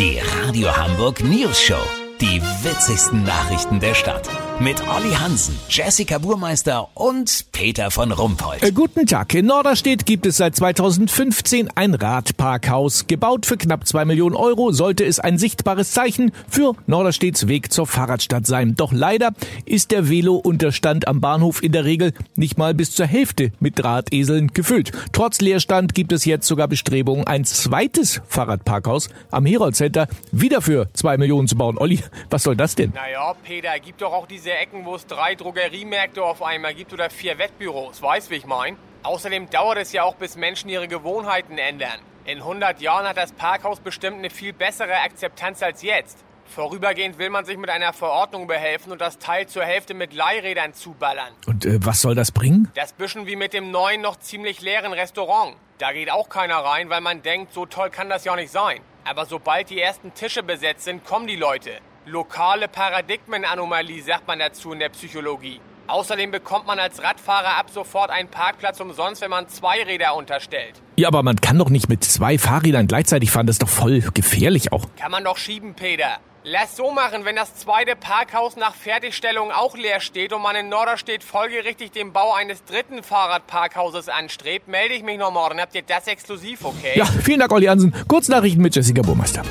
[0.00, 1.99] Die Radio Hamburg News Show.
[2.20, 4.28] Die witzigsten Nachrichten der Stadt.
[4.60, 8.62] Mit Olli Hansen, Jessica Burmeister und Peter von Rumpold.
[8.62, 9.32] Äh, guten Tag.
[9.32, 13.06] In Norderstedt gibt es seit 2015 ein Radparkhaus.
[13.06, 17.86] Gebaut für knapp zwei Millionen Euro sollte es ein sichtbares Zeichen für Norderstedts Weg zur
[17.86, 18.74] Fahrradstadt sein.
[18.74, 19.30] Doch leider
[19.64, 24.48] ist der Velo-Unterstand am Bahnhof in der Regel nicht mal bis zur Hälfte mit Drahteseln
[24.48, 24.92] gefüllt.
[25.12, 30.90] Trotz Leerstand gibt es jetzt sogar Bestrebungen, ein zweites Fahrradparkhaus am Herold Center wieder für
[30.92, 31.78] zwei Millionen zu bauen.
[31.78, 32.92] Olli, was soll das denn?
[32.94, 37.10] Naja, Peter, gibt doch auch diese Ecken, wo es drei Drogeriemärkte auf einmal gibt oder
[37.10, 38.02] vier Wettbüros.
[38.02, 38.76] Weißt, wie ich mein?
[39.02, 42.00] Außerdem dauert es ja auch, bis Menschen ihre Gewohnheiten ändern.
[42.24, 46.18] In 100 Jahren hat das Parkhaus bestimmt eine viel bessere Akzeptanz als jetzt.
[46.44, 50.74] Vorübergehend will man sich mit einer Verordnung behelfen und das Teil zur Hälfte mit Leihrädern
[50.74, 51.32] zuballern.
[51.46, 52.70] Und äh, was soll das bringen?
[52.74, 55.54] Das bisschen wie mit dem neuen, noch ziemlich leeren Restaurant.
[55.78, 58.80] Da geht auch keiner rein, weil man denkt, so toll kann das ja nicht sein.
[59.04, 61.70] Aber sobald die ersten Tische besetzt sind, kommen die Leute.
[62.06, 65.60] Lokale Paradigmenanomalie sagt man dazu in der Psychologie.
[65.86, 70.80] Außerdem bekommt man als Radfahrer ab sofort einen Parkplatz umsonst, wenn man zwei Räder unterstellt.
[70.96, 73.46] Ja, aber man kann doch nicht mit zwei Fahrrädern gleichzeitig fahren.
[73.46, 74.86] Das ist doch voll gefährlich auch.
[74.98, 76.18] Kann man doch schieben, Peter.
[76.42, 80.70] Lass so machen, wenn das zweite Parkhaus nach Fertigstellung auch leer steht und man in
[80.70, 85.60] Norderstedt folgerichtig den Bau eines dritten Fahrradparkhauses anstrebt, melde ich mich noch morgen.
[85.60, 86.92] Habt ihr das exklusiv, okay?
[86.94, 87.94] Ja, vielen Dank, Olli Hansen.
[88.08, 89.42] Kurznachrichten mit Jessica Burmeister.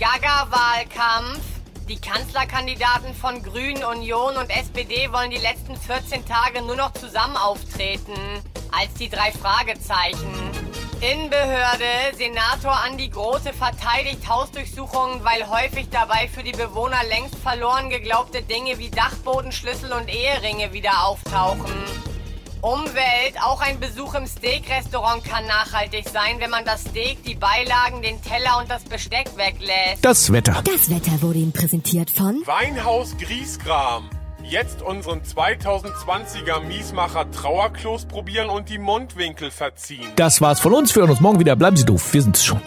[0.00, 1.51] Gaga-Wahlkampf.
[1.92, 7.36] Die Kanzlerkandidaten von Grünen, Union und SPD wollen die letzten 14 Tage nur noch zusammen
[7.36, 8.14] auftreten.
[8.70, 10.32] Als die drei Fragezeichen.
[11.02, 18.40] Innenbehörde, Senator Andi Große verteidigt Hausdurchsuchungen, weil häufig dabei für die Bewohner längst verloren geglaubte
[18.40, 21.74] Dinge wie Dachbodenschlüssel und Eheringe wieder auftauchen.
[22.62, 28.02] Umwelt, auch ein Besuch im Steak-Restaurant kann nachhaltig sein, wenn man das Steak, die Beilagen,
[28.02, 29.98] den Teller und das Besteck weglässt.
[30.02, 30.62] Das Wetter.
[30.64, 34.08] Das Wetter wurde Ihnen präsentiert von Weinhaus Griesgram.
[34.44, 40.06] Jetzt unseren 2020er Miesmacher Trauerkloß probieren und die Mundwinkel verziehen.
[40.14, 40.94] Das war's von uns.
[40.94, 41.56] Wir hören uns morgen wieder.
[41.56, 42.14] Bleiben Sie doof.
[42.14, 42.62] Wir sind's schon.